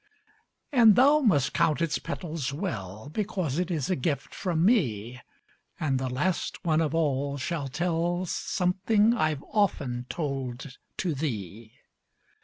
And 0.71 0.95
thou 0.95 1.19
must 1.19 1.53
count 1.53 1.79
its 1.79 1.99
petals 1.99 2.51
well, 2.51 3.07
Because 3.13 3.59
it 3.59 3.69
is 3.69 3.87
a 3.87 3.95
gift 3.95 4.33
from 4.33 4.65
me; 4.65 5.21
And 5.79 5.99
the 5.99 6.09
last 6.09 6.65
one 6.65 6.81
of 6.81 6.95
all 6.95 7.37
shall 7.37 7.67
tell 7.67 8.25
Something 8.25 9.13
I've 9.13 9.43
often 9.51 10.07
told 10.09 10.79
to 10.97 11.13
thee. 11.13 11.73